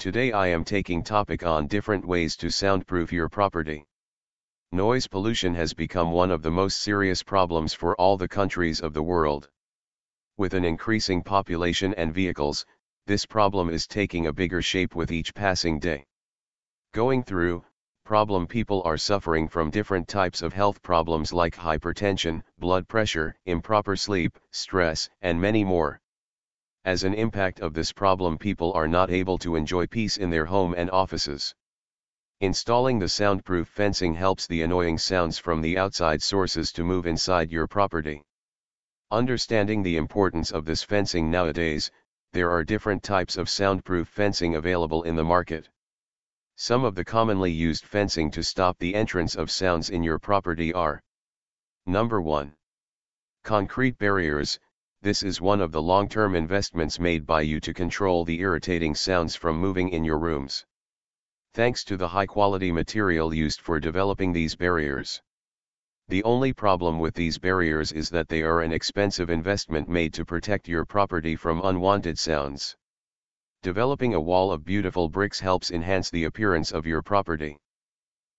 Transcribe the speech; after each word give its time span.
Today 0.00 0.32
I 0.32 0.46
am 0.46 0.64
taking 0.64 1.02
topic 1.02 1.44
on 1.44 1.66
different 1.66 2.06
ways 2.06 2.34
to 2.38 2.50
soundproof 2.50 3.12
your 3.12 3.28
property. 3.28 3.84
Noise 4.72 5.06
pollution 5.06 5.54
has 5.54 5.74
become 5.74 6.10
one 6.10 6.30
of 6.30 6.40
the 6.40 6.50
most 6.50 6.80
serious 6.80 7.22
problems 7.22 7.74
for 7.74 7.94
all 7.96 8.16
the 8.16 8.26
countries 8.26 8.80
of 8.80 8.94
the 8.94 9.02
world. 9.02 9.50
With 10.38 10.54
an 10.54 10.64
increasing 10.64 11.22
population 11.22 11.92
and 11.98 12.14
vehicles, 12.14 12.64
this 13.06 13.26
problem 13.26 13.68
is 13.68 13.86
taking 13.86 14.26
a 14.26 14.32
bigger 14.32 14.62
shape 14.62 14.94
with 14.94 15.12
each 15.12 15.34
passing 15.34 15.78
day. 15.78 16.06
Going 16.94 17.22
through, 17.22 17.62
problem 18.06 18.46
people 18.46 18.80
are 18.86 18.96
suffering 18.96 19.48
from 19.48 19.68
different 19.68 20.08
types 20.08 20.40
of 20.40 20.54
health 20.54 20.80
problems 20.80 21.30
like 21.30 21.54
hypertension, 21.54 22.42
blood 22.58 22.88
pressure, 22.88 23.36
improper 23.44 23.96
sleep, 23.96 24.38
stress, 24.50 25.10
and 25.20 25.38
many 25.38 25.62
more. 25.62 26.00
As 26.84 27.04
an 27.04 27.12
impact 27.12 27.60
of 27.60 27.74
this 27.74 27.92
problem 27.92 28.38
people 28.38 28.72
are 28.72 28.88
not 28.88 29.10
able 29.10 29.36
to 29.38 29.54
enjoy 29.54 29.86
peace 29.86 30.16
in 30.16 30.30
their 30.30 30.46
home 30.46 30.74
and 30.74 30.90
offices. 30.90 31.54
Installing 32.40 32.98
the 32.98 33.08
soundproof 33.08 33.68
fencing 33.68 34.14
helps 34.14 34.46
the 34.46 34.62
annoying 34.62 34.96
sounds 34.96 35.38
from 35.38 35.60
the 35.60 35.76
outside 35.76 36.22
sources 36.22 36.72
to 36.72 36.82
move 36.82 37.06
inside 37.06 37.52
your 37.52 37.66
property. 37.66 38.22
Understanding 39.10 39.82
the 39.82 39.98
importance 39.98 40.50
of 40.50 40.64
this 40.64 40.82
fencing 40.82 41.30
nowadays, 41.30 41.90
there 42.32 42.50
are 42.50 42.64
different 42.64 43.02
types 43.02 43.36
of 43.36 43.50
soundproof 43.50 44.08
fencing 44.08 44.54
available 44.54 45.02
in 45.02 45.16
the 45.16 45.24
market. 45.24 45.68
Some 46.56 46.84
of 46.84 46.94
the 46.94 47.04
commonly 47.04 47.50
used 47.50 47.84
fencing 47.84 48.30
to 48.30 48.42
stop 48.42 48.78
the 48.78 48.94
entrance 48.94 49.34
of 49.34 49.50
sounds 49.50 49.90
in 49.90 50.02
your 50.02 50.18
property 50.18 50.72
are 50.72 51.02
Number 51.84 52.22
1. 52.22 52.54
Concrete 53.42 53.98
barriers. 53.98 54.58
This 55.02 55.22
is 55.22 55.40
one 55.40 55.62
of 55.62 55.72
the 55.72 55.80
long-term 55.80 56.34
investments 56.34 57.00
made 57.00 57.24
by 57.24 57.40
you 57.40 57.58
to 57.60 57.72
control 57.72 58.22
the 58.22 58.40
irritating 58.40 58.94
sounds 58.94 59.34
from 59.34 59.56
moving 59.56 59.88
in 59.88 60.04
your 60.04 60.18
rooms. 60.18 60.66
Thanks 61.54 61.84
to 61.84 61.96
the 61.96 62.08
high-quality 62.08 62.70
material 62.70 63.32
used 63.32 63.62
for 63.62 63.80
developing 63.80 64.30
these 64.30 64.54
barriers. 64.54 65.22
The 66.08 66.22
only 66.24 66.52
problem 66.52 66.98
with 66.98 67.14
these 67.14 67.38
barriers 67.38 67.92
is 67.92 68.10
that 68.10 68.28
they 68.28 68.42
are 68.42 68.60
an 68.60 68.72
expensive 68.72 69.30
investment 69.30 69.88
made 69.88 70.12
to 70.12 70.26
protect 70.26 70.68
your 70.68 70.84
property 70.84 71.34
from 71.34 71.64
unwanted 71.64 72.18
sounds. 72.18 72.76
Developing 73.62 74.12
a 74.12 74.20
wall 74.20 74.52
of 74.52 74.66
beautiful 74.66 75.08
bricks 75.08 75.40
helps 75.40 75.70
enhance 75.70 76.10
the 76.10 76.24
appearance 76.24 76.72
of 76.72 76.86
your 76.86 77.00
property. 77.00 77.56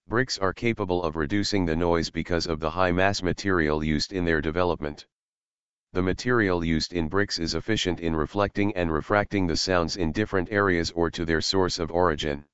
Bricks 0.07 0.37
are 0.37 0.53
capable 0.53 1.01
of 1.01 1.15
reducing 1.15 1.65
the 1.65 1.75
noise 1.75 2.11
because 2.11 2.45
of 2.45 2.59
the 2.59 2.69
high 2.69 2.91
mass 2.91 3.23
material 3.23 3.83
used 3.83 4.13
in 4.13 4.25
their 4.25 4.41
development. 4.41 5.07
The 5.93 6.01
material 6.01 6.63
used 6.63 6.93
in 6.93 7.09
bricks 7.09 7.37
is 7.37 7.53
efficient 7.53 7.99
in 7.99 8.15
reflecting 8.15 8.73
and 8.77 8.93
refracting 8.93 9.45
the 9.45 9.57
sounds 9.57 9.97
in 9.97 10.13
different 10.13 10.49
areas 10.49 10.89
or 10.91 11.11
to 11.11 11.25
their 11.25 11.41
source 11.41 11.79
of 11.79 11.91
origin. 11.91 12.45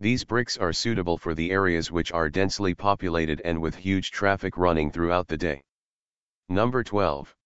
These 0.00 0.24
bricks 0.24 0.56
are 0.56 0.72
suitable 0.72 1.18
for 1.18 1.34
the 1.34 1.50
areas 1.50 1.92
which 1.92 2.12
are 2.12 2.30
densely 2.30 2.74
populated 2.74 3.42
and 3.44 3.60
with 3.60 3.74
huge 3.76 4.10
traffic 4.10 4.56
running 4.56 4.90
throughout 4.90 5.28
the 5.28 5.36
day. 5.36 5.64
Number 6.48 6.82
12. 6.82 7.36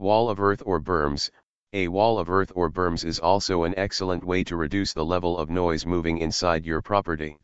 Wall 0.00 0.28
of 0.28 0.40
earth 0.40 0.64
or 0.66 0.80
berms, 0.80 1.30
a 1.72 1.86
wall 1.86 2.18
of 2.18 2.28
earth 2.28 2.50
or 2.56 2.68
berms 2.68 3.04
is 3.04 3.20
also 3.20 3.62
an 3.62 3.74
excellent 3.76 4.24
way 4.24 4.42
to 4.42 4.56
reduce 4.56 4.92
the 4.92 5.04
level 5.04 5.38
of 5.38 5.48
noise 5.48 5.86
moving 5.86 6.18
inside 6.18 6.64
your 6.64 6.82
property. 6.82 7.38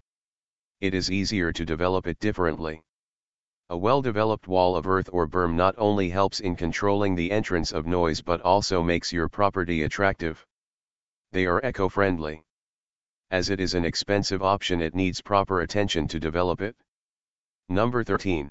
It 0.81 0.95
is 0.95 1.09
easier 1.09 1.53
to 1.53 1.65
develop 1.65 2.09
it 2.09 2.19
differently. 2.19 2.83
A 3.71 3.77
well-developed 3.77 4.49
wall 4.49 4.75
of 4.75 4.89
earth 4.89 5.09
or 5.13 5.29
berm 5.29 5.55
not 5.55 5.77
only 5.79 6.11
helps 6.11 6.41
in 6.41 6.57
controlling 6.57 7.15
the 7.15 7.31
entrance 7.31 7.71
of 7.71 7.87
noise 7.87 8.21
but 8.21 8.41
also 8.41 8.83
makes 8.83 9.13
your 9.13 9.29
property 9.29 9.85
attractive. 9.85 10.45
They 11.31 11.47
are 11.47 11.65
eco-friendly. 11.65 12.43
As 13.31 13.49
it 13.49 13.61
is 13.61 13.75
an 13.75 13.85
expensive 13.85 14.43
option 14.43 14.83
it 14.83 14.97
needs 14.97 15.23
proper 15.23 15.61
attention 15.61 16.09
to 16.09 16.19
develop 16.19 16.61
it. 16.61 16.75
Number 17.69 18.03
13. 18.03 18.51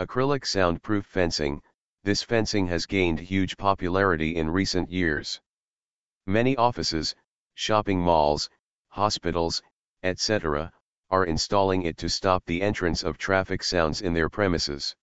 Acrylic 0.00 0.44
soundproof 0.44 1.06
fencing, 1.06 1.62
this 2.02 2.24
fencing 2.24 2.66
has 2.66 2.84
gained 2.84 3.20
huge 3.20 3.56
popularity 3.56 4.34
in 4.34 4.50
recent 4.50 4.90
years. 4.90 5.40
Many 6.26 6.56
offices, 6.56 7.14
shopping 7.54 8.00
malls, 8.00 8.50
hospitals, 8.88 9.62
etc., 10.02 10.72
are 11.10 11.24
installing 11.24 11.82
it 11.82 11.96
to 11.98 12.08
stop 12.08 12.44
the 12.46 12.62
entrance 12.62 13.02
of 13.02 13.18
traffic 13.18 13.62
sounds 13.62 14.00
in 14.00 14.12
their 14.12 14.28
premises. 14.28 14.96